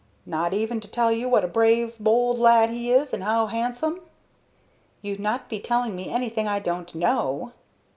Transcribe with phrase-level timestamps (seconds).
[0.25, 4.01] "Not even to tell you what a brave, bowld lad he is, and how handsome?"
[5.03, 7.51] "You'd not be telling me anything I don't know."